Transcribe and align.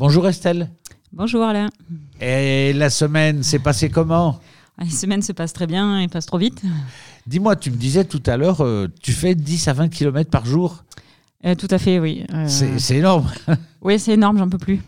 Bonjour 0.00 0.26
Estelle. 0.26 0.70
Bonjour 1.12 1.44
Alain. 1.44 1.68
Et 2.22 2.72
la 2.72 2.88
semaine 2.88 3.42
s'est 3.42 3.58
passée 3.58 3.90
comment? 3.90 4.40
La 4.78 4.88
semaine 4.88 5.20
se 5.20 5.32
passe 5.32 5.52
très 5.52 5.66
bien 5.66 6.00
et 6.00 6.08
passe 6.08 6.24
trop 6.24 6.38
vite. 6.38 6.62
Dis-moi, 7.26 7.54
tu 7.54 7.70
me 7.70 7.76
disais 7.76 8.04
tout 8.04 8.22
à 8.24 8.38
l'heure, 8.38 8.64
euh, 8.64 8.88
tu 9.02 9.12
fais 9.12 9.34
10 9.34 9.68
à 9.68 9.74
20 9.74 9.88
km 9.90 10.30
par 10.30 10.46
jour 10.46 10.84
Euh, 11.44 11.54
tout 11.54 11.68
à 11.70 11.76
fait, 11.76 11.98
oui. 11.98 12.24
Euh, 12.32 12.46
C'est 12.48 12.96
énorme. 12.96 13.30
Oui, 13.82 13.98
c'est 13.98 14.12
énorme, 14.12 14.38
j'en 14.38 14.48
peux 14.48 14.56
plus. 14.56 14.80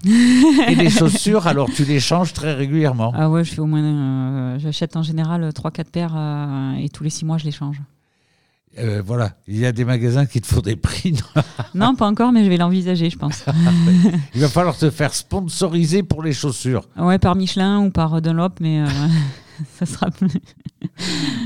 Et 0.69 0.75
les 0.75 0.89
chaussures, 0.99 1.47
alors 1.47 1.69
tu 1.71 1.85
les 1.85 2.01
changes 2.01 2.33
très 2.33 2.55
régulièrement? 2.55 3.13
Ah 3.15 3.29
ouais, 3.29 3.45
je 3.45 3.53
fais 3.53 3.61
au 3.61 3.67
moins. 3.67 4.57
J'achète 4.61 4.97
en 4.97 5.03
général 5.03 5.47
3-4 5.51 5.85
paires 5.85 6.75
et 6.79 6.89
tous 6.89 7.05
les 7.05 7.11
6 7.11 7.27
mois, 7.27 7.37
je 7.37 7.45
les 7.45 7.53
change. 7.53 7.83
Euh, 8.79 9.03
Voilà, 9.05 9.37
il 9.47 9.59
y 9.59 9.67
a 9.67 9.73
des 9.73 9.85
magasins 9.85 10.25
qui 10.27 10.41
te 10.41 10.47
font 10.47 10.61
des 10.61 10.77
prix. 10.77 11.15
non, 11.75 11.95
pas 11.97 12.07
encore, 12.07 12.33
mais 12.33 12.45
je 12.45 12.49
vais 12.49 12.57
l'envisager, 12.57 13.11
je 13.11 13.19
pense. 13.19 13.45
Il 14.35 14.41
va 14.41 14.49
falloir 14.49 14.77
te 14.77 14.91
faire 14.91 15.13
sponsoriser 15.15 16.03
pour 16.03 16.23
les 16.23 16.33
chaussures. 16.33 16.89
ouais, 16.97 17.19
par 17.19 17.37
Michelin 17.37 17.85
ou 17.85 17.91
par 17.91 18.21
Dunlop, 18.23 18.61
mais 18.61 18.81
euh, 18.81 18.87
ça 19.79 19.87
sera 19.87 20.11
plus. 20.11 20.31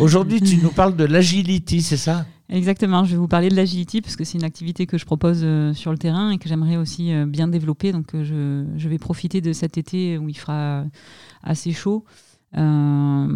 Aujourd'hui, 0.01 0.41
tu 0.41 0.57
nous 0.59 0.71
parles 0.71 0.97
de 0.97 1.05
l'agility, 1.05 1.83
c'est 1.83 1.97
ça? 1.97 2.27
Exactement, 2.49 3.05
je 3.05 3.11
vais 3.11 3.17
vous 3.17 3.27
parler 3.27 3.49
de 3.49 3.57
l'agility 3.57 4.01
parce 4.01 4.15
que 4.15 4.23
c'est 4.23 4.39
une 4.39 4.45
activité 4.45 4.87
que 4.87 4.99
je 4.99 5.05
propose 5.05 5.41
euh, 5.43 5.75
sur 5.75 5.91
le 5.91 5.99
terrain 5.99 6.31
et 6.31 6.39
que 6.39 6.49
j'aimerais 6.49 6.77
aussi 6.77 7.13
euh, 7.13 7.27
bien 7.27 7.49
développer. 7.49 7.91
Donc 7.91 8.11
je, 8.13 8.65
je 8.77 8.89
vais 8.89 8.99
profiter 8.99 9.41
de 9.41 9.53
cet 9.53 9.79
été 9.79 10.17
où 10.17 10.29
il 10.29 10.39
fera 10.39 10.85
assez 11.43 11.73
chaud 11.73 12.05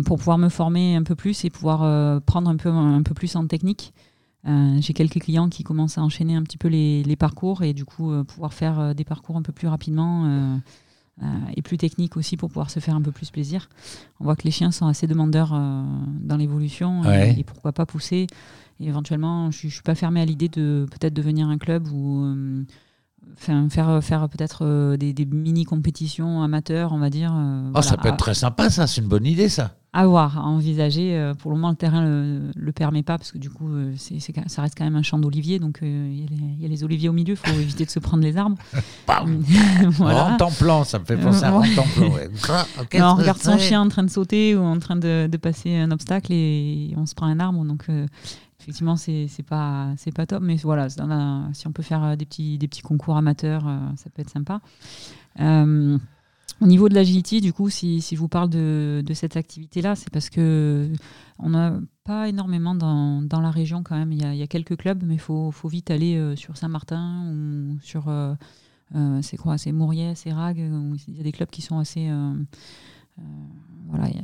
pour 0.04 0.18
pouvoir 0.18 0.38
me 0.38 0.48
former 0.48 0.96
un 0.96 1.02
peu 1.02 1.14
plus 1.14 1.44
et 1.44 1.50
pouvoir 1.50 1.82
euh, 1.82 2.20
prendre 2.20 2.48
un 2.50 2.56
peu, 2.56 2.68
un 2.70 3.02
peu 3.02 3.14
plus 3.14 3.36
en 3.36 3.46
technique. 3.46 3.92
Euh, 4.46 4.78
J'ai 4.80 4.94
quelques 4.94 5.20
clients 5.20 5.50
qui 5.50 5.62
commencent 5.64 5.98
à 5.98 6.02
enchaîner 6.02 6.34
un 6.34 6.42
petit 6.42 6.56
peu 6.56 6.68
les, 6.68 7.02
les 7.02 7.16
parcours 7.16 7.62
et 7.62 7.74
du 7.74 7.84
coup 7.84 8.10
euh, 8.10 8.24
pouvoir 8.24 8.54
faire 8.54 8.80
euh, 8.80 8.94
des 8.94 9.04
parcours 9.04 9.36
un 9.36 9.42
peu 9.42 9.52
plus 9.52 9.68
rapidement 9.68 10.24
euh, 10.24 10.56
euh, 11.22 11.26
et 11.54 11.60
plus 11.60 11.76
techniques 11.76 12.16
aussi 12.16 12.38
pour 12.38 12.48
pouvoir 12.48 12.70
se 12.70 12.80
faire 12.80 12.94
un 12.94 13.02
peu 13.02 13.12
plus 13.12 13.30
plaisir. 13.30 13.68
On 14.18 14.24
voit 14.24 14.36
que 14.36 14.44
les 14.44 14.50
chiens 14.50 14.70
sont 14.70 14.86
assez 14.86 15.06
demandeurs 15.06 15.52
euh, 15.52 15.84
dans 16.22 16.38
l'évolution 16.38 17.02
Ouais. 17.02 17.34
et, 17.36 17.40
et 17.40 17.44
pourquoi 17.44 17.72
pas 17.72 17.84
pousser. 17.84 18.26
Et 18.80 18.86
éventuellement, 18.86 19.50
je 19.50 19.66
ne 19.66 19.70
suis 19.70 19.82
pas 19.82 19.94
fermée 19.94 20.22
à 20.22 20.24
l'idée 20.24 20.48
de 20.48 20.86
peut-être 20.90 21.12
devenir 21.12 21.48
un 21.48 21.58
club 21.58 21.88
ou 21.92 22.24
euh, 22.24 22.64
enfin, 23.36 23.68
faire, 23.68 24.02
faire 24.02 24.28
peut-être 24.28 24.64
euh, 24.64 24.96
des, 24.96 25.12
des 25.12 25.24
mini-compétitions 25.26 26.42
amateurs, 26.42 26.92
on 26.92 26.98
va 26.98 27.10
dire. 27.10 27.32
euh, 27.34 27.62
Oh, 27.66 27.70
voilà, 27.72 27.86
Ça 27.86 27.96
peut 27.96 28.08
à- 28.08 28.12
être 28.12 28.18
très 28.18 28.34
sympa, 28.34 28.70
ça, 28.70 28.86
c'est 28.86 29.00
une 29.00 29.08
bonne 29.08 29.26
idée, 29.26 29.48
ça. 29.48 29.76
à 29.92 30.06
voir, 30.06 30.38
à 30.38 30.42
envisager. 30.42 31.16
Euh, 31.16 31.34
Pour 31.34 31.50
le 31.50 31.56
moment, 31.56 31.70
le 31.70 31.76
terrain 31.76 32.02
le, 32.04 32.50
le 32.54 32.72
permet 32.72 33.02
pas 33.02 33.18
parce 33.18 33.32
que 33.32 33.38
du 33.38 33.50
coup, 33.50 33.68
ça 34.46 34.62
reste 34.62 34.74
quand 34.78 34.84
même 34.84 34.96
un 34.96 35.02
champ 35.02 35.18
d'oliviers, 35.18 35.58
donc 35.58 35.80
euh, 35.82 36.08
il 36.12 36.20
y, 36.20 36.24
a 36.24 36.26
les- 36.30 36.54
il 36.58 36.62
y 36.62 36.64
a 36.64 36.68
les 36.68 36.84
oliviers 36.84 37.08
au 37.08 37.12
milieu. 37.12 37.34
Il 37.34 37.50
faut 37.50 37.56
éviter 37.60 37.84
de 37.84 37.90
se 37.90 37.98
prendre 37.98 38.22
les 38.22 38.36
arbres. 38.36 38.56
Voilà. 39.90 40.24
Rente 40.24 40.42
en 40.42 40.50
plan, 40.50 40.84
ça 40.84 40.98
me 40.98 41.04
fait 41.04 41.16
penser 41.16 41.44
à 41.44 41.52
Euh, 41.54 41.58
ouais. 41.60 42.28
on 43.00 43.14
regarde 43.16 43.38
son 43.38 43.58
chien 43.58 43.80
en 43.82 43.88
train 43.88 44.02
de 44.04 44.10
sauter 44.10 44.54
ou 44.56 44.62
en 44.62 44.78
train 44.78 44.96
de, 44.96 45.26
de 45.30 45.36
passer 45.36 45.74
un 45.76 45.90
obstacle 45.90 46.32
et 46.32 46.94
on 46.96 47.06
se 47.06 47.14
prend 47.14 47.26
un 47.26 47.40
arbre. 47.40 47.64
Donc, 47.64 47.84
euh, 47.88 48.06
effectivement, 48.60 48.96
c'est, 48.96 49.28
pas 49.48 49.94
pas 50.14 50.26
top. 50.26 50.42
Mais 50.42 50.56
voilà, 50.56 50.88
si 50.88 51.66
on 51.66 51.72
peut 51.72 51.82
faire 51.82 52.04
euh, 52.04 52.16
des 52.16 52.26
petits 52.26 52.58
des 52.58 52.68
petits 52.68 52.82
concours 52.82 53.16
amateurs, 53.16 53.66
euh, 53.66 53.78
ça 53.96 54.10
peut 54.10 54.22
être 54.22 54.30
sympa. 54.30 54.60
Euh, 55.40 55.98
au 56.60 56.66
niveau 56.66 56.88
de 56.88 56.94
l'agility, 56.94 57.40
du 57.40 57.52
coup, 57.52 57.70
si, 57.70 58.02
si 58.02 58.16
je 58.16 58.20
vous 58.20 58.28
parle 58.28 58.50
de, 58.50 59.02
de 59.04 59.14
cette 59.14 59.36
activité-là, 59.36 59.96
c'est 59.96 60.10
parce 60.10 60.28
que 60.28 60.90
on 61.38 61.50
n'a 61.50 61.80
pas 62.04 62.28
énormément 62.28 62.74
dans, 62.74 63.22
dans 63.22 63.40
la 63.40 63.50
région 63.50 63.82
quand 63.82 63.96
même. 63.96 64.12
Il 64.12 64.22
y 64.22 64.42
a, 64.42 64.46
quelques 64.46 64.76
clubs, 64.76 65.02
mais 65.02 65.14
il 65.14 65.20
faut, 65.20 65.50
faut 65.52 65.68
vite 65.68 65.90
aller 65.90 66.34
sur 66.36 66.56
Saint-Martin 66.56 67.32
ou 67.32 67.78
sur. 67.80 68.08
euh, 68.94 69.22
c'est 69.22 69.36
quoi? 69.36 69.56
C'est 69.56 69.72
c'est 70.14 70.32
où 70.32 70.96
Il 71.08 71.16
y 71.16 71.20
a 71.20 71.22
des 71.22 71.32
clubs 71.32 71.48
qui 71.48 71.62
sont 71.62 71.78
assez. 71.78 72.10
Voilà, 73.88 74.08
y 74.08 74.18
a- 74.18 74.22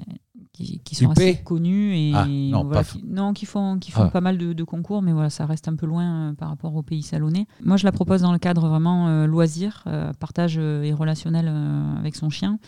qui, 0.52 0.78
qui 0.84 0.94
sont 0.94 1.10
assez 1.10 1.36
connus 1.44 1.92
et 1.94 2.12
Ah, 2.14 2.26
non, 2.26 2.64
voilà, 2.64 2.82
qui, 2.82 3.04
non, 3.06 3.34
qui 3.34 3.44
font, 3.44 3.78
qui 3.78 3.90
font 3.90 4.04
Ah. 4.04 4.08
pas 4.10 4.22
mal 4.22 4.38
de, 4.38 4.54
de 4.54 4.64
concours, 4.64 5.02
mais 5.02 5.12
voilà, 5.12 5.28
ça 5.28 5.44
reste 5.44 5.68
un 5.68 5.76
peu 5.76 5.84
loin 5.84 6.30
euh, 6.30 6.32
par 6.32 6.48
rapport 6.48 6.74
au 6.74 6.82
pays 6.82 7.02
salonnais. 7.02 7.46
Moi, 7.62 7.76
je 7.76 7.84
la 7.84 7.92
propose 7.92 8.22
dans 8.22 8.32
le 8.32 8.38
cadre 8.38 8.66
vraiment 8.68 9.08
euh, 9.08 9.26
loisir, 9.26 9.82
euh, 9.86 10.14
partage 10.14 10.56
euh, 10.58 10.82
et 10.82 10.94
relationnel 10.94 11.46
euh, 11.48 11.96
avec 11.98 12.16
son 12.16 12.30
chien. 12.30 12.58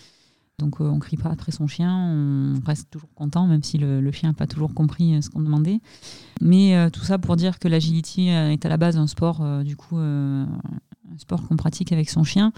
Donc, 0.59 0.81
euh, 0.81 0.85
on 0.89 0.99
crie 0.99 1.17
pas 1.17 1.31
après 1.31 1.53
son 1.53 1.67
chien, 1.67 1.95
on 1.97 2.55
reste 2.67 2.91
toujours 2.91 3.15
content, 3.15 3.47
même 3.47 3.63
si 3.63 3.79
le, 3.79 4.01
le 4.03 4.11
chien 4.13 4.31
n'a 4.31 4.35
pas 4.35 4.47
toujours 4.49 4.75
compris 4.75 5.15
euh, 5.15 5.21
ce 5.23 5.31
qu'on 5.31 5.41
demandait. 5.41 5.81
Mais 6.43 6.75
euh, 6.77 6.91
tout 6.91 7.05
ça 7.05 7.17
pour 7.17 7.37
dire 7.37 7.59
que 7.59 7.69
l'agility 7.69 8.29
euh, 8.31 8.51
est 8.51 8.67
à 8.67 8.69
la 8.69 8.77
base 8.77 8.99
un 8.99 9.07
sport, 9.07 9.39
euh, 9.41 9.63
du 9.63 9.77
coup, 9.77 9.97
euh, 9.99 10.45
sport 11.19 11.47
qu'on 11.47 11.57
pratique 11.57 11.93
avec 11.93 12.11
son 12.11 12.25
chien, 12.25 12.53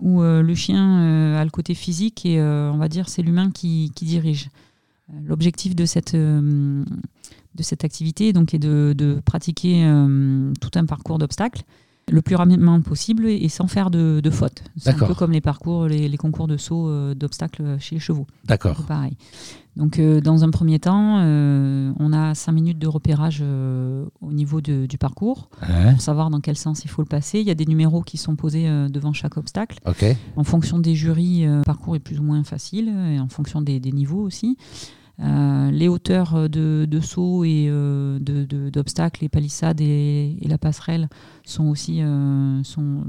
où 0.00 0.22
euh, 0.22 0.42
le 0.42 0.54
chien 0.54 1.00
euh, 1.00 1.40
a 1.40 1.44
le 1.44 1.50
côté 1.50 1.74
physique 1.74 2.26
et 2.26 2.40
euh, 2.40 2.70
on 2.72 2.76
va 2.76 2.88
dire 2.88 3.08
c'est 3.08 3.22
l'humain 3.22 3.50
qui, 3.50 3.92
qui 3.94 4.04
dirige. 4.04 4.48
L'objectif 5.24 5.76
de 5.76 5.84
cette, 5.84 6.14
de 6.14 6.84
cette 7.58 7.84
activité 7.84 8.32
donc, 8.32 8.54
est 8.54 8.58
de, 8.58 8.94
de 8.96 9.20
pratiquer 9.22 9.82
tout 10.60 10.70
un 10.74 10.86
parcours 10.86 11.18
d'obstacles 11.18 11.64
le 12.12 12.22
plus 12.22 12.36
rapidement 12.36 12.80
possible 12.82 13.26
et 13.26 13.48
sans 13.48 13.66
faire 13.66 13.90
de, 13.90 14.20
de 14.22 14.30
fautes. 14.30 14.62
C'est 14.76 14.90
un 14.90 15.06
peu 15.06 15.14
comme 15.14 15.32
les 15.32 15.40
parcours, 15.40 15.86
les, 15.86 16.08
les 16.08 16.16
concours 16.16 16.46
de 16.46 16.56
saut 16.56 16.88
euh, 16.88 17.14
d'obstacles 17.14 17.76
chez 17.80 17.94
les 17.96 18.00
chevaux. 18.00 18.26
D'accord. 18.44 18.82
Pareil. 18.86 19.16
Donc, 19.76 19.98
euh, 19.98 20.20
dans 20.20 20.44
un 20.44 20.50
premier 20.50 20.78
temps, 20.78 21.20
euh, 21.20 21.90
on 21.98 22.12
a 22.12 22.34
cinq 22.34 22.52
minutes 22.52 22.78
de 22.78 22.86
repérage 22.86 23.42
au 23.42 24.32
niveau 24.32 24.60
de- 24.60 24.84
du 24.86 24.98
parcours 24.98 25.48
pour 25.92 26.00
savoir 26.00 26.28
dans 26.28 26.40
quel 26.40 26.56
sens 26.56 26.84
il 26.84 26.90
faut 26.90 27.00
le 27.02 27.08
passer. 27.08 27.40
Il 27.40 27.46
y 27.46 27.50
a 27.50 27.54
des 27.54 27.66
numéros 27.66 28.02
qui 28.02 28.18
sont 28.18 28.36
posés 28.36 28.66
devant 28.90 29.12
chaque 29.14 29.36
obstacle. 29.38 29.78
ok. 29.86 30.04
En 30.36 30.44
fonction 30.44 30.78
des 30.78 30.94
jurys, 30.94 31.46
le 31.46 31.62
parcours 31.62 31.96
est 31.96 32.00
plus 32.00 32.18
ou 32.20 32.22
moins 32.22 32.44
facile 32.44 32.88
et 33.14 33.18
en 33.18 33.28
fonction 33.28 33.62
des, 33.62 33.80
des 33.80 33.92
niveaux 33.92 34.22
aussi. 34.22 34.58
Euh, 35.22 35.70
les 35.70 35.86
hauteurs 35.88 36.48
de, 36.48 36.84
de 36.90 37.00
saut 37.00 37.44
et 37.44 37.66
euh, 37.68 38.18
de- 38.18 38.44
de- 38.44 38.70
d'obstacles, 38.70 39.20
les 39.22 39.28
palissades 39.28 39.80
et, 39.80 40.36
la 40.42 40.58
passerelle 40.58 41.08
sont 41.44 41.68
aussi 41.68 42.02
euh, 42.02 42.62
sont, 42.64 43.04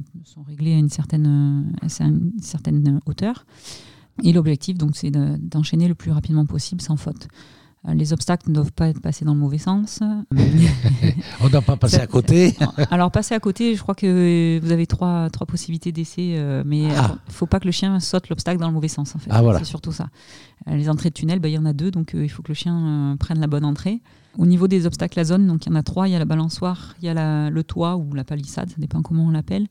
réglées 0.48 0.74
à 0.74 0.78
une 0.78 0.90
certaine, 0.90 1.74
euh, 1.84 2.20
certaine 2.40 3.00
hauteur. 3.08 3.46
Et 4.24 4.32
l'objectif, 4.32 4.78
donc, 4.78 4.96
c'est 4.96 5.10
de- 5.10 5.38
d'enchaîner 5.38 5.88
le 5.88 5.96
plus 5.96 6.12
rapidement 6.12 6.46
possible 6.46 6.82
sans 6.82 6.98
faute. 6.98 7.28
Euh, 7.88 7.94
Les 7.94 8.14
obstacles 8.14 8.50
ne 8.50 8.54
doivent 8.56 8.72
pas 8.72 8.88
être 8.88 9.02
passés 9.02 9.26
dans 9.26 9.34
le 9.34 9.40
mauvais 9.40 9.58
sens. 9.58 10.00
On 11.42 11.46
ne 11.46 11.50
doit 11.50 11.62
pas 11.62 11.76
passer 11.76 12.00
à 12.00 12.08
côté. 12.08 12.56
Alors, 12.92 13.12
passer 13.12 13.36
à 13.36 13.40
côté, 13.40 13.76
je 13.76 13.82
crois 13.82 13.96
que 13.96 14.60
vous 14.64 14.72
avez 14.72 14.88
trois, 14.88 15.30
trois 15.30 15.46
possibilités 15.48 15.92
d'essai, 15.92 16.36
euh, 16.38 16.64
mais 16.66 16.84
il 16.84 16.92
Ah. 16.96 17.18
ne 17.28 17.34
faut 17.34 17.46
pas 17.46 17.60
que 17.60 17.66
le 17.66 17.72
chien 17.72 18.00
saute 18.00 18.30
l'obstacle 18.30 18.60
dans 18.60 18.68
le 18.68 18.74
mauvais 18.74 18.88
sens. 18.88 19.16
En 19.16 19.20
fait. 19.20 19.30
Ah, 19.34 19.42
voilà. 19.42 19.60
C'est 19.60 19.66
surtout 19.66 19.92
ça. 19.92 20.08
Euh, 20.68 20.76
les 20.76 20.90
entrées 20.90 21.10
de 21.10 21.14
tunnel, 21.16 21.40
bah, 21.40 21.50
il 21.50 21.54
y 21.54 21.58
en 21.58 21.66
a 21.66 21.74
deux, 21.74 21.92
donc 21.92 22.16
euh, 22.16 22.24
il 22.24 22.30
faut 22.30 22.42
que 22.42 22.50
le 22.50 22.54
chien 22.56 23.14
euh, 23.14 23.16
prenne 23.18 23.40
la 23.40 23.48
bonne 23.48 23.66
entrée. 23.66 24.02
Au 24.38 24.46
niveau 24.46 24.68
des 24.68 24.86
obstacles 24.88 25.20
à 25.20 25.24
zone, 25.26 25.46
donc 25.48 25.66
il 25.66 25.70
y 25.70 25.72
en 25.72 25.76
a 25.76 25.84
trois. 25.84 26.08
Il 26.08 26.12
y 26.12 26.16
a 26.16 26.20
la 26.20 26.26
balançoire, 26.26 26.96
il 27.02 27.06
y 27.06 27.10
a 27.10 27.14
la- 27.14 27.50
le 27.52 27.64
toit 27.64 27.98
ou 27.98 28.14
la 28.14 28.24
palissade, 28.24 28.70
ça 28.70 28.76
dépend 28.80 29.02
comment 29.02 29.26
on 29.26 29.30
l'appelle, 29.32 29.68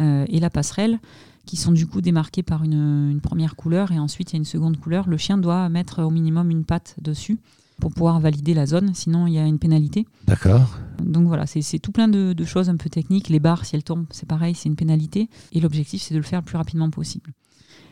euh, 0.00 0.24
et 0.28 0.40
la 0.40 0.48
passerelle, 0.50 0.98
qui 1.44 1.56
sont 1.56 1.72
du 1.72 1.86
coup 1.86 2.00
démarquées 2.00 2.42
par 2.42 2.64
une, 2.64 3.10
une 3.10 3.20
première 3.20 3.54
couleur, 3.56 3.92
et 3.92 3.98
ensuite 3.98 4.30
il 4.32 4.34
y 4.34 4.36
a 4.36 4.38
une 4.38 4.44
seconde 4.44 4.78
couleur. 4.78 5.08
Le 5.08 5.16
chien 5.16 5.36
doit 5.38 5.68
mettre 5.68 6.02
au 6.02 6.10
minimum 6.10 6.50
une 6.50 6.64
patte 6.64 6.96
dessus 7.02 7.38
pour 7.80 7.92
pouvoir 7.92 8.18
valider 8.18 8.54
la 8.54 8.66
zone, 8.66 8.92
sinon 8.94 9.26
il 9.26 9.34
y 9.34 9.38
a 9.38 9.46
une 9.46 9.58
pénalité. 9.58 10.06
D'accord. 10.26 10.76
Donc 11.02 11.26
voilà, 11.28 11.46
c'est 11.46 11.62
c'est 11.62 11.78
tout 11.78 11.92
plein 11.92 12.08
de, 12.08 12.32
de 12.32 12.44
choses 12.44 12.68
un 12.68 12.76
peu 12.76 12.88
techniques. 12.90 13.28
Les 13.28 13.38
barres, 13.40 13.64
si 13.64 13.76
elles 13.76 13.84
tombent, 13.84 14.06
c'est 14.10 14.26
pareil, 14.28 14.54
c'est 14.54 14.68
une 14.68 14.74
pénalité. 14.76 15.28
Et 15.52 15.60
l'objectif, 15.60 16.02
c'est 16.02 16.12
de 16.14 16.18
le 16.18 16.24
faire 16.24 16.40
le 16.40 16.44
plus 16.44 16.56
rapidement 16.56 16.90
possible. 16.90 17.32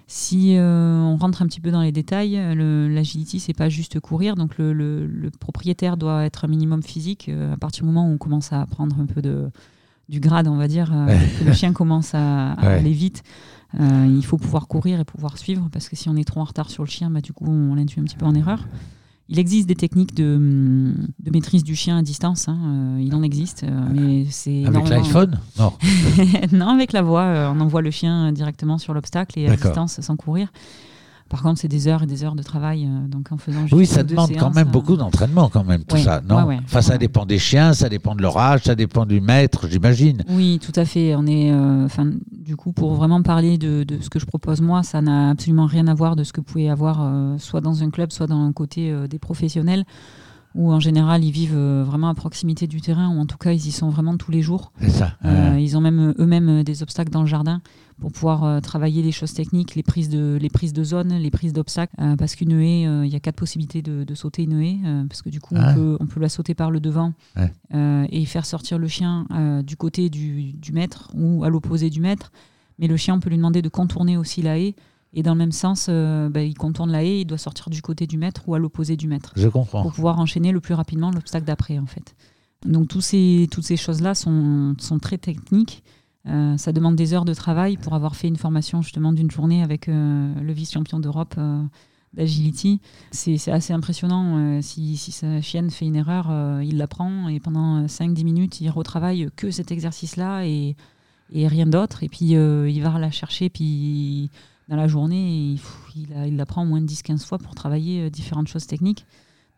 Si 0.08 0.56
euh, 0.56 1.00
on 1.00 1.16
rentre 1.16 1.42
un 1.42 1.46
petit 1.46 1.60
peu 1.60 1.72
dans 1.72 1.82
les 1.82 1.90
détails, 1.90 2.36
euh, 2.38 2.88
l'agility, 2.88 3.40
c'est 3.40 3.52
pas 3.54 3.68
juste 3.68 3.98
courir. 3.98 4.36
Donc 4.36 4.56
le, 4.56 4.72
le- 4.72 5.06
le 5.06 5.30
propriétaire 5.30 5.96
doit 5.96 6.24
être 6.24 6.44
un 6.44 6.48
minimum 6.48 6.82
physique. 6.82 7.28
Euh, 7.28 7.54
à 7.54 7.56
partir 7.56 7.82
du 7.82 7.88
moment 7.88 8.08
où 8.08 8.12
on 8.12 8.18
commence 8.18 8.52
à 8.52 8.64
prendre 8.66 9.00
un 9.00 9.06
peu 9.06 9.20
de, 9.20 9.50
du 10.08 10.20
grade, 10.20 10.46
on 10.46 10.56
va 10.56 10.68
dire, 10.68 10.92
que 11.40 11.44
le 11.44 11.52
chien 11.52 11.72
commence 11.72 12.14
à, 12.14 12.52
à 12.52 12.66
Ouais. 12.68 12.74
aller 12.74 12.92
vite, 12.92 13.24
euh, 13.80 14.06
il 14.08 14.24
faut 14.24 14.36
pouvoir 14.36 14.68
courir 14.68 15.00
et 15.00 15.04
pouvoir 15.04 15.38
suivre. 15.38 15.68
Parce 15.72 15.88
que 15.88 15.96
si 15.96 16.08
on 16.08 16.14
est 16.14 16.22
trop 16.24 16.40
en 16.40 16.44
retard 16.44 16.70
sur 16.70 16.84
le 16.84 16.88
chien, 16.88 17.10
bah, 17.10 17.20
du 17.20 17.32
coup, 17.32 17.46
on 17.48 17.74
l'induit 17.74 18.00
un 18.00 18.04
petit 18.04 18.16
peu 18.16 18.26
en 18.26 18.34
erreur. 18.36 18.64
Il 19.28 19.38
existe 19.40 19.66
des 19.66 19.74
techniques 19.74 20.14
de, 20.14 20.36
hum, 20.36 21.08
de 21.18 21.30
maîtrise 21.32 21.64
du 21.64 21.74
chien 21.74 21.98
à 21.98 22.02
distance. 22.02 22.48
hein, 22.48 22.58
euh, 22.98 23.00
il 23.02 23.12
en 23.14 23.22
existe, 23.24 23.64
euh, 23.64 23.88
mais 23.92 24.24
c'est 24.30 24.64
Avec 24.64 24.88
l'iPhone? 24.88 25.38
Non. 25.58 25.72
non, 26.52 26.68
avec 26.68 26.92
la 26.92 27.02
voix, 27.02 27.22
euh, 27.22 27.52
on 27.54 27.58
envoie 27.60 27.82
le 27.82 27.90
chien 27.90 28.30
directement 28.32 28.78
sur 28.78 28.94
l'obstacle 28.94 29.38
et 29.38 29.48
à 29.48 29.56
distance 29.56 30.00
sans 30.00 30.16
courir. 30.16 30.48
Par 31.28 31.42
contre, 31.42 31.58
c'est 31.60 31.66
des 31.66 31.88
heures 31.88 32.04
et 32.04 32.06
des 32.06 32.22
heures 32.22 32.36
de 32.36 32.42
travail. 32.44 32.86
euh, 32.86 33.08
donc 33.08 33.32
en 33.32 33.36
faisant 33.36 33.66
Oui, 33.72 33.84
ça 33.84 34.04
demande 34.04 34.30
quand 34.38 34.54
même 34.54 34.68
euh, 34.68 34.70
beaucoup 34.70 34.96
d'entraînement, 34.96 35.48
quand 35.48 35.64
même, 35.64 35.82
tout 35.82 35.96
Ouais, 35.96 36.02
ça, 36.02 36.20
non? 36.24 36.36
ouais, 36.36 36.42
ouais. 36.44 36.58
Enfin, 36.64 36.82
ça 36.82 36.96
dépend 36.98 37.26
des 37.26 37.40
chiens, 37.40 37.72
ça 37.72 37.88
dépend 37.88 38.14
de 38.14 38.22
leur 38.22 38.38
âge, 38.38 38.60
ça 38.62 38.76
dépend 38.76 39.04
du 39.06 39.20
maître, 39.20 39.66
j'imagine. 39.68 40.22
Oui, 40.28 40.60
tout 40.64 40.70
à 40.78 40.84
fait. 40.84 41.16
On 41.16 41.26
est, 41.26 41.50
euh, 41.50 41.86
du 42.46 42.56
coup, 42.56 42.72
pour 42.72 42.94
vraiment 42.94 43.22
parler 43.22 43.58
de, 43.58 43.84
ce 44.00 44.08
que 44.08 44.20
je 44.20 44.24
propose 44.24 44.60
moi, 44.60 44.84
ça 44.84 45.02
n'a 45.02 45.30
absolument 45.30 45.66
rien 45.66 45.88
à 45.88 45.94
voir 45.94 46.14
de 46.14 46.22
ce 46.22 46.32
que 46.32 46.40
vous 46.40 46.44
pouvez 46.44 46.70
avoir 46.70 47.00
euh, 47.02 47.36
soit 47.38 47.60
dans 47.60 47.82
un 47.82 47.90
club, 47.90 48.12
soit 48.12 48.28
dans 48.28 48.40
un 48.40 48.52
côté 48.52 48.92
euh, 48.92 49.08
des 49.08 49.18
professionnels, 49.18 49.84
où 50.56 50.72
en 50.72 50.80
général 50.80 51.22
ils 51.22 51.30
vivent 51.30 51.56
vraiment 51.56 52.08
à 52.08 52.14
proximité 52.14 52.66
du 52.66 52.80
terrain, 52.80 53.14
ou 53.14 53.20
en 53.20 53.26
tout 53.26 53.38
cas 53.38 53.52
ils 53.52 53.66
y 53.66 53.72
sont 53.72 53.90
vraiment 53.90 54.16
tous 54.16 54.30
les 54.30 54.42
jours. 54.42 54.72
C'est 54.80 54.90
ça. 54.90 55.16
Ils 55.58 55.76
ont 55.76 55.80
même 55.80 56.14
eux-mêmes 56.18 56.64
des 56.64 56.82
obstacles 56.82 57.10
dans 57.10 57.20
le 57.20 57.26
jardin 57.26 57.60
pour 58.00 58.12
pouvoir 58.12 58.60
travailler 58.60 59.02
les 59.02 59.12
choses 59.12 59.32
techniques, 59.32 59.74
les 59.74 59.82
prises 59.82 60.08
de, 60.08 60.38
les 60.40 60.50
prises 60.50 60.72
de 60.72 60.84
zone, 60.84 61.14
les 61.14 61.30
prises 61.30 61.52
d'obstacles. 61.52 61.94
parce 62.18 62.34
qu'une 62.34 62.52
haie, 62.52 62.82
il 62.82 63.12
y 63.12 63.16
a 63.16 63.20
quatre 63.20 63.36
possibilités 63.36 63.82
de, 63.82 64.14
sauter 64.14 64.42
une 64.42 64.60
haie, 64.60 64.78
parce 65.08 65.22
que 65.22 65.28
du 65.28 65.40
coup, 65.40 65.54
on, 65.54 65.60
ah. 65.60 65.74
peut, 65.74 65.96
on, 66.00 66.06
peut, 66.06 66.20
la 66.20 66.28
sauter 66.28 66.54
par 66.54 66.70
le 66.70 66.80
devant 66.80 67.12
et 68.10 68.24
faire 68.24 68.46
sortir 68.46 68.78
le 68.78 68.88
chien 68.88 69.26
du 69.66 69.76
côté 69.76 70.10
du, 70.10 70.52
du 70.52 70.72
maître 70.72 71.10
ou 71.14 71.44
à 71.44 71.48
l'opposé 71.48 71.90
du 71.90 72.00
maître. 72.00 72.32
Mais 72.78 72.88
le 72.88 72.96
chien, 72.96 73.14
on 73.14 73.20
peut 73.20 73.30
lui 73.30 73.36
demander 73.36 73.62
de 73.62 73.68
contourner 73.68 74.16
aussi 74.16 74.42
la 74.42 74.58
haie 74.58 74.74
et 75.16 75.22
dans 75.22 75.32
le 75.32 75.38
même 75.38 75.52
sens, 75.52 75.86
euh, 75.88 76.28
bah, 76.28 76.42
il 76.42 76.54
contourne 76.54 76.92
la 76.92 77.02
haie, 77.02 77.22
il 77.22 77.24
doit 77.24 77.38
sortir 77.38 77.70
du 77.70 77.80
côté 77.80 78.06
du 78.06 78.18
maître 78.18 78.42
ou 78.46 78.54
à 78.54 78.58
l'opposé 78.58 78.96
du 78.96 79.08
maître. 79.08 79.32
Je 79.34 79.48
comprends. 79.48 79.82
Pour 79.82 79.94
pouvoir 79.94 80.20
enchaîner 80.20 80.52
le 80.52 80.60
plus 80.60 80.74
rapidement 80.74 81.10
l'obstacle 81.10 81.46
d'après, 81.46 81.78
en 81.78 81.86
fait. 81.86 82.14
Donc 82.66 82.88
tous 82.88 83.00
ces, 83.00 83.48
toutes 83.50 83.64
ces 83.64 83.78
choses-là 83.78 84.14
sont, 84.14 84.74
sont, 84.78 84.98
très 84.98 85.16
techniques. 85.16 85.82
Euh, 86.28 86.58
ça 86.58 86.72
demande 86.72 86.96
des 86.96 87.14
heures 87.14 87.24
de 87.24 87.32
travail 87.32 87.78
pour 87.78 87.94
avoir 87.94 88.14
fait 88.14 88.28
une 88.28 88.36
formation 88.36 88.82
justement 88.82 89.12
d'une 89.14 89.30
journée 89.30 89.62
avec 89.62 89.88
euh, 89.88 90.34
le 90.38 90.52
vice-champion 90.52 91.00
d'Europe 91.00 91.34
d'agility. 92.12 92.80
C'est 93.10 93.50
assez 93.50 93.72
impressionnant. 93.72 94.60
si, 94.60 94.98
si, 94.98 95.12
sa 95.12 95.40
chienne 95.40 95.70
fait 95.70 95.86
une 95.86 95.96
erreur, 95.96 96.30
il 96.62 96.76
la 96.76 96.86
prend 96.86 97.28
et 97.28 97.40
pendant 97.40 97.86
5-10 97.86 98.24
minutes, 98.24 98.60
il 98.60 98.68
retravaille 98.68 99.28
que 99.36 99.50
cet 99.50 99.70
exercice-là 99.70 100.46
et, 100.46 100.76
et, 101.32 101.48
rien 101.48 101.66
d'autre. 101.66 102.02
Et 102.02 102.08
puis 102.08 102.26
il 102.26 102.82
va 102.82 102.98
la 102.98 103.10
chercher, 103.10 103.48
puis 103.50 104.30
dans 104.68 104.76
la 104.76 104.88
journée, 104.88 105.56
il, 105.94 106.08
il, 106.26 106.40
apprend 106.40 106.62
au 106.62 106.66
moins 106.66 106.80
10-15 106.80 107.24
fois 107.24 107.38
pour 107.38 107.54
travailler 107.54 108.02
euh, 108.02 108.10
différentes 108.10 108.48
choses 108.48 108.66
techniques. 108.66 109.06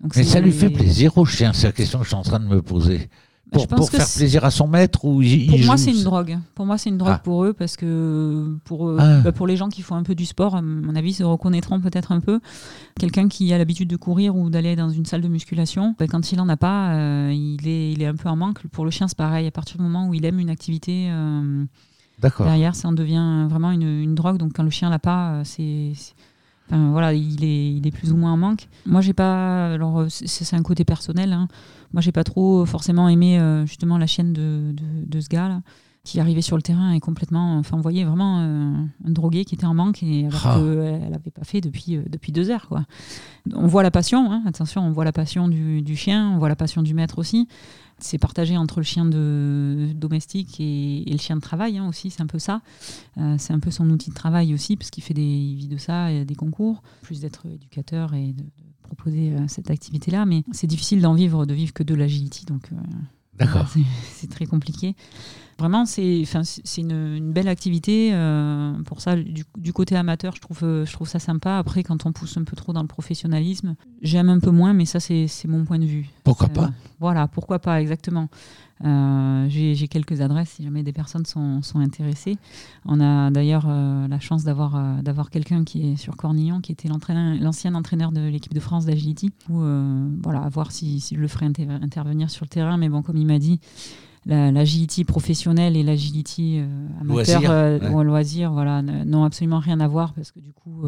Donc 0.00 0.15
Mais 0.17 0.23
ça 0.23 0.41
lui 0.41 0.53
fait 0.53 0.70
plaisir 0.70 1.17
au 1.19 1.25
chien, 1.25 1.53
c'est 1.53 1.67
la 1.67 1.73
question 1.73 1.99
que 1.99 2.05
je 2.05 2.11
suis 2.11 2.17
en 2.17 2.23
train 2.23 2.38
de 2.38 2.47
me 2.47 2.62
poser. 2.62 3.09
Bah, 3.50 3.61
pour, 3.67 3.89
faire 3.91 4.06
plaisir 4.06 4.45
à 4.45 4.50
son 4.50 4.69
maître 4.69 5.05
ou 5.05 5.23
Pour 5.23 5.59
moi, 5.65 5.77
c'est 5.77 5.91
une 5.91 6.05
drogue. 6.05 6.39
Pour 6.55 6.67
moi, 6.67 6.77
c'est 6.77 6.91
une 6.91 6.99
drogue 6.99 7.15
ah. 7.15 7.21
pour 7.23 7.45
eux 7.45 7.53
parce 7.55 7.77
que 7.77 8.56
pour, 8.65 8.91
ah. 8.99 9.21
bah, 9.21 9.33
pour 9.33 9.47
les 9.47 9.56
gens 9.56 9.69
qui 9.69 9.83
font 9.83 9.95
un 9.95 10.03
peu 10.03 10.15
du 10.15 10.27
sport, 10.27 10.55
à 10.55 10.62
mon 10.62 10.95
avis, 10.95 11.15
se 11.15 11.25
reconnaîtront 11.25 11.81
peut-être 11.81 12.12
un 12.12 12.21
peu. 12.21 12.41
Quelqu'un 12.99 13.29
qui 13.29 13.53
a 13.53 13.59
l'habitude 13.59 13.89
de 13.89 13.97
courir 13.97 14.37
ou 14.37 14.50
d'aller 14.50 14.77
dans 14.77 14.91
une 14.91 15.06
salle 15.06 15.23
de 15.23 15.29
musculation, 15.29 15.95
bah, 15.99 16.06
quand 16.06 16.31
il 16.31 16.41
en 16.41 16.49
a 16.49 16.56
pas, 16.56 16.95
euh, 16.95 17.33
il, 17.33 17.67
est, 17.67 17.93
il 17.93 18.03
est 18.03 18.06
un 18.06 18.17
peu 18.17 18.29
en 18.29 18.37
manque. 18.37 18.67
Pour 18.69 18.85
le 18.85 18.91
chien, 18.91 19.09
c'est 19.09 19.17
pareil. 19.17 19.47
À 19.47 19.50
partir 19.50 19.79
du 19.79 19.83
moment 19.83 20.09
où 20.09 20.15
il 20.15 20.25
aime 20.25 20.41
une 20.41 20.50
activité, 20.50 21.09
euh, 21.11 21.65
Derrière, 22.21 22.75
ça 22.75 22.89
en 22.89 22.93
devient 22.93 23.47
vraiment 23.49 23.71
une, 23.71 24.15
drogue. 24.15 24.39
Donc 24.39 24.53
quand 24.55 24.62
le 24.62 24.71
chien 24.71 24.91
l'a 24.91 24.99
pas, 24.99 25.33
euh, 25.33 25.45
voilà, 26.70 27.15
il 27.15 27.44
est, 27.44 27.73
il 27.73 27.87
est 27.87 27.91
plus 27.91 28.12
ou 28.12 28.17
moins 28.17 28.32
en 28.32 28.37
manque. 28.37 28.69
Moi, 28.87 29.00
j'ai 29.00 29.12
pas. 29.12 29.73
Alors, 29.73 30.05
c'est 30.09 30.56
un 30.56 30.62
côté 30.62 30.85
personnel. 30.85 31.32
Hein. 31.32 31.49
Moi, 31.93 32.03
j'ai 32.03 32.12
pas 32.12 32.25
trop 32.25 32.67
forcément 32.67 33.09
aimé 33.09 33.38
euh, 33.38 33.65
justement 33.67 33.99
la 33.99 34.06
chienne 34.06 34.32
de, 34.32 34.75
de, 35.06 35.20
ce 35.20 35.29
gars 35.29 35.49
là, 35.49 35.62
qui 36.08 36.20
arrivait 36.20 36.43
sur 36.43 36.56
le 36.56 36.62
terrain 36.62 36.93
et 36.93 37.00
complètement. 37.00 37.58
Enfin, 37.58 37.76
on 37.76 37.81
voyait 37.81 38.05
vraiment 38.05 38.40
euh, 38.40 38.72
un 39.06 39.10
drogué 39.10 39.44
qui 39.44 39.55
était 39.55 39.66
en 39.66 39.75
manque 39.75 40.02
et 40.02 40.26
alors 40.26 40.46
ah. 40.46 40.55
qu'elle 40.55 41.10
n'avait 41.10 41.31
pas 41.31 41.44
fait 41.44 41.60
depuis, 41.60 41.99
depuis 42.08 42.32
deux 42.32 42.50
heures. 42.50 42.69
Quoi. 42.69 42.84
On 43.55 43.66
voit 43.66 43.82
la 43.82 43.90
passion, 43.90 44.32
hein. 44.32 44.43
attention, 44.46 44.82
on 44.82 44.90
voit 44.90 45.05
la 45.05 45.12
passion 45.12 45.49
du, 45.49 45.82
du, 45.82 45.96
chien, 45.96 46.31
on 46.34 46.38
voit 46.38 46.49
la 46.49 46.56
passion 46.56 46.82
du 46.82 46.94
maître 46.94 47.19
aussi 47.19 47.49
c'est 47.99 48.19
partagé 48.19 48.56
entre 48.56 48.81
le 48.81 48.84
chien 48.84 49.05
de, 49.05 49.88
domestique 49.94 50.60
et, 50.60 51.05
le 51.10 51.19
chien 51.19 51.37
de 51.37 51.40
travail 51.40 51.78
hein, 51.78 51.88
aussi, 51.88 52.11
c'est 52.11 52.22
un 52.22 52.26
peu 52.26 52.38
ça. 52.38 52.62
Euh, 53.19 53.37
c'est 53.38 53.52
un 53.52 53.58
peu 53.58 53.70
son 53.70 53.88
outil 53.90 54.11
de 54.11 54.14
travail 54.14 54.54
aussi, 54.54 54.76
parce 54.76 54.90
qu'il 54.90 55.02
fait 55.02 55.14
des, 55.14 55.22
il 55.22 55.56
vit 55.56 55.69
de 55.69 55.76
ça, 55.76 56.12
et 56.12 56.25
des 56.25 56.34
concours, 56.34 56.82
plus 57.02 57.20
d'être 57.20 57.46
éducateur 57.46 58.14
et 58.14 58.32
de, 58.32 58.44
proposer 58.82 59.32
euh, 59.32 59.46
cette 59.49 59.70
activité-là. 59.70 60.25
Mais 60.25 60.44
c'est 60.52 60.66
difficile 60.66 61.02
d'en 61.02 61.12
vivre, 61.12 61.44
de 61.44 61.52
vivre 61.52 61.75
que 61.75 61.82
de 61.82 61.94
l'agility, 61.94 62.46
donc 62.46 62.70
euh, 62.72 63.44
c'est 64.12 64.31
très 64.31 64.46
compliqué. 64.46 64.94
Vraiment, 65.58 65.87
c'est 65.87 66.22
une, 66.76 66.93
une 66.93 67.32
belle 67.32 67.49
activité. 67.49 68.10
Euh, 68.12 68.72
pour 68.84 69.00
ça, 69.00 69.16
du, 69.16 69.72
côté 69.72 69.96
amateur, 69.96 70.37
je 70.37 70.40
trouve, 70.40 70.60
je 70.60 70.93
trouve 70.93 71.08
ça 71.08 71.19
sympa. 71.19 71.58
Après, 71.58 71.82
quand 71.82 72.06
on 72.06 72.12
pousse 72.12 72.37
un 72.37 72.44
peu 72.44 72.55
trop 72.55 72.72
dans 72.72 72.82
le 72.82 72.87
professionnalisme, 72.87 73.75
j'aime 74.00 74.28
un 74.28 74.38
peu 74.38 74.52
moins, 74.52 74.72
mais 74.72 74.84
ça, 74.84 75.00
c'est 75.00 75.28
mon 75.46 75.64
point 75.64 75.81
de 75.81 75.84
vue. 75.84 76.10
Pourquoi 76.22 76.49
pas? 76.49 76.70
Voilà, 77.00 77.26
pourquoi 77.26 77.58
pas, 77.58 77.81
exactement. 77.81 78.28
Euh, 78.84 79.46
j'ai 79.49 79.88
quelques 79.88 80.20
adresses 80.20 80.50
si 80.50 80.62
jamais 80.62 80.84
des 80.84 80.93
personnes 80.93 81.26
sont, 81.26 81.61
sont 81.62 81.81
intéressées. 81.81 82.37
On 82.84 83.00
a 83.00 83.32
d'ailleurs 83.32 83.66
euh, 83.69 84.06
la 84.06 84.20
chance 84.20 84.44
d'avoir 84.44 85.02
d'avoir 85.02 85.31
quelqu'un 85.31 85.64
qui 85.64 85.90
est 85.90 85.96
sur 85.96 86.16
Cornillon, 86.16 86.61
qui 86.61 86.70
était 86.70 86.88
l'ancien 86.88 87.75
entraîneur 87.75 88.12
de 88.12 88.20
l'équipe 88.20 88.54
de 88.54 88.61
France 88.61 88.87
d'agility. 88.87 89.32
voilà, 89.49 90.43
à 90.43 90.49
voir 90.49 90.70
si, 90.70 91.00
si 91.00 91.16
je 91.16 91.20
le 91.20 91.26
ferai 91.26 91.46
intervenir 91.46 92.31
sur 92.31 92.44
le 92.44 92.49
terrain. 92.49 92.76
Mais 92.76 92.88
bon, 92.88 93.02
comme 93.02 93.16
il 93.16 93.26
m'a 93.26 93.40
dit, 93.40 93.58
l'agility 94.28 95.04
professionnelle 95.04 95.76
et 95.76 95.82
l'agility 95.82 96.60
amateur 97.00 97.40
loisir, 97.40 98.04
loisir 98.04 98.52
voilà, 98.52 98.82
n'ont 98.82 99.25
absolument 99.25 99.58
rien 99.58 99.80
à 99.80 99.88
voir 99.88 100.12
parce 100.12 100.30
que 100.30 100.40
du 100.40 100.52
coup, 100.52 100.84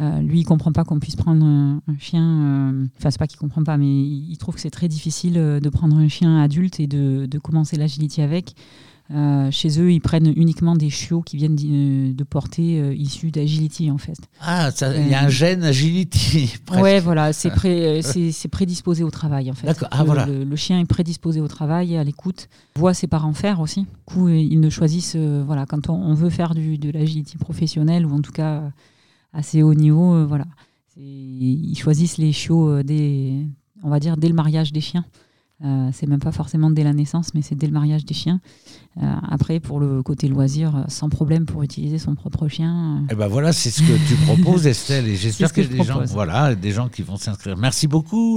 euh, 0.00 0.20
lui, 0.20 0.40
il 0.40 0.44
comprend 0.44 0.72
pas 0.72 0.84
qu'on 0.84 0.98
puisse 0.98 1.16
prendre 1.16 1.44
un, 1.44 1.82
chien. 1.98 2.22
Euh, 2.22 2.86
enfin, 2.98 3.10
c'est 3.10 3.18
pas 3.18 3.26
qu'il 3.26 3.38
comprend 3.38 3.62
pas, 3.62 3.76
mais 3.76 3.86
il, 3.86 4.36
trouve 4.38 4.54
que 4.54 4.60
c'est 4.60 4.70
très 4.70 4.88
difficile 4.88 5.36
euh, 5.36 5.60
de 5.60 5.68
prendre 5.68 5.96
un 5.96 6.08
chien 6.08 6.40
adulte 6.40 6.80
et 6.80 6.86
de, 6.86 7.26
de 7.26 7.38
commencer 7.38 7.76
l'agility 7.76 8.22
avec. 8.22 8.54
Chez 9.50 9.80
eux, 9.80 9.92
ils 9.92 10.00
prennent 10.00 10.32
uniquement 10.36 10.74
des 10.74 10.88
chiots 10.88 11.22
qui 11.22 11.36
viennent 11.36 11.56
de 11.56 12.24
portée 12.24 12.94
issus 12.96 13.30
d'agility, 13.30 13.90
en 13.90 13.98
fait. 13.98 14.16
Ah, 14.40 14.70
il 14.96 15.08
y 15.08 15.14
a 15.14 15.24
un 15.24 15.28
gène 15.28 15.64
agility. 15.64 16.54
Ouais, 16.72 17.00
voilà, 17.00 17.32
c'est 17.32 17.50
pré, 17.50 18.00
prédisposé 18.50 19.04
au 19.04 19.10
travail, 19.10 19.50
en 19.50 19.54
fait. 19.54 19.66
D'accord, 19.66 19.88
ah, 19.90 20.04
voilà. 20.04 20.26
Le, 20.26 20.56
chien 20.56 20.80
est 20.80 20.86
prédisposé 20.86 21.40
au 21.40 21.48
travail, 21.48 21.96
à 21.96 22.04
l'écoute, 22.04 22.48
voit 22.76 22.94
ses 22.94 23.06
parents 23.06 23.34
faire 23.34 23.60
aussi. 23.60 23.82
Du 23.82 23.86
coup, 24.06 24.28
ils 24.28 24.60
ne 24.60 24.70
choisissent, 24.70 25.16
voilà, 25.16 25.66
quand 25.66 25.90
on, 25.90 25.94
on 25.94 26.14
veut 26.14 26.30
faire 26.30 26.54
du, 26.54 26.78
de 26.78 26.90
l'agility 26.90 27.36
professionnel, 27.36 28.06
ou 28.06 28.14
en 28.14 28.20
tout 28.20 28.32
cas 28.32 28.62
assez 29.32 29.62
haut 29.62 29.74
niveau. 29.74 30.14
Euh, 30.14 30.26
voilà. 30.26 30.46
Ils 30.96 31.76
choisissent 31.76 32.18
les 32.18 32.32
chiots 32.32 32.68
euh, 32.68 32.82
dès, 32.82 33.32
on 33.82 33.88
va 33.88 33.98
dire, 33.98 34.16
dès 34.16 34.28
le 34.28 34.34
mariage 34.34 34.72
des 34.72 34.80
chiens. 34.80 35.04
Euh, 35.64 35.90
c'est 35.92 36.06
même 36.06 36.20
pas 36.20 36.32
forcément 36.32 36.70
dès 36.70 36.84
la 36.84 36.92
naissance, 36.92 37.34
mais 37.34 37.42
c'est 37.42 37.54
dès 37.54 37.66
le 37.66 37.72
mariage 37.72 38.04
des 38.04 38.14
chiens. 38.14 38.40
après, 39.30 39.58
pour 39.58 39.80
le 39.80 40.02
côté 40.02 40.28
loisir, 40.28 40.84
sans 40.88 41.08
problème 41.08 41.46
pour 41.46 41.62
utiliser 41.62 41.98
son 41.98 42.14
propre 42.14 42.46
chien. 42.48 42.98
Et 43.08 43.12
eh 43.12 43.14
ben 43.14 43.26
voilà, 43.26 43.52
c'est 43.52 43.70
ce 43.70 43.80
que 43.80 43.96
tu 44.06 44.14
proposes, 44.26 44.66
Estelle, 44.74 45.08
et 45.08 45.16
j'espère 45.16 45.52
que 45.52 45.62
des 45.62 45.82
gens, 45.82 46.02
voilà, 46.08 46.54
des 46.54 46.72
gens 46.72 46.88
qui 46.88 47.02
vont 47.02 47.16
s'inscrire. 47.16 47.56
Merci 47.56 47.86
beaucoup. 47.88 48.30